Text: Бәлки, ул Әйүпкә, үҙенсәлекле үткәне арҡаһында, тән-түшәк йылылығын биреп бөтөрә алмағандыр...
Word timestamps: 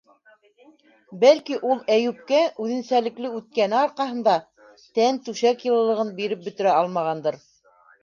Бәлки, 1.23 1.57
ул 1.73 1.83
Әйүпкә, 1.97 2.39
үҙенсәлекле 2.65 3.33
үткәне 3.41 3.79
арҡаһында, 3.83 4.37
тән-түшәк 4.99 5.65
йылылығын 5.71 6.15
биреп 6.23 6.47
бөтөрә 6.51 6.77
алмағандыр... 6.83 7.43